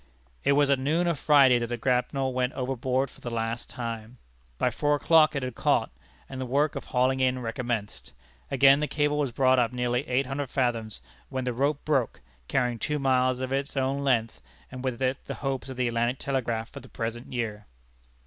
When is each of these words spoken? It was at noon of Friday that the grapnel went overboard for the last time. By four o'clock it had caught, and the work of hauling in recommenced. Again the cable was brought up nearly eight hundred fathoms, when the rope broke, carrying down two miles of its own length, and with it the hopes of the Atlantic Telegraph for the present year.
It 0.43 0.53
was 0.53 0.71
at 0.71 0.79
noon 0.79 1.05
of 1.05 1.19
Friday 1.19 1.59
that 1.59 1.67
the 1.67 1.77
grapnel 1.77 2.33
went 2.33 2.53
overboard 2.53 3.11
for 3.11 3.21
the 3.21 3.29
last 3.29 3.69
time. 3.69 4.17
By 4.57 4.71
four 4.71 4.95
o'clock 4.95 5.35
it 5.35 5.43
had 5.43 5.53
caught, 5.53 5.91
and 6.27 6.41
the 6.41 6.47
work 6.47 6.75
of 6.75 6.85
hauling 6.85 7.19
in 7.19 7.37
recommenced. 7.37 8.11
Again 8.49 8.79
the 8.79 8.87
cable 8.87 9.19
was 9.19 9.31
brought 9.31 9.59
up 9.59 9.71
nearly 9.71 10.07
eight 10.07 10.25
hundred 10.25 10.49
fathoms, 10.49 11.01
when 11.29 11.43
the 11.43 11.53
rope 11.53 11.85
broke, 11.85 12.19
carrying 12.47 12.77
down 12.77 12.79
two 12.79 12.97
miles 12.97 13.41
of 13.41 13.53
its 13.53 13.77
own 13.77 14.03
length, 14.03 14.41
and 14.71 14.83
with 14.83 14.99
it 15.03 15.23
the 15.25 15.35
hopes 15.35 15.69
of 15.69 15.77
the 15.77 15.87
Atlantic 15.87 16.17
Telegraph 16.17 16.71
for 16.71 16.79
the 16.79 16.89
present 16.89 17.31
year. 17.31 17.67